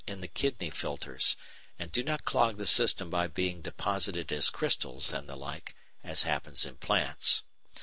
[0.07, 0.11] g.
[0.13, 1.35] in the kidney filters,
[1.77, 6.23] and do not clog the system by being deposited as crystals and the like, as
[6.23, 7.43] happens in plants.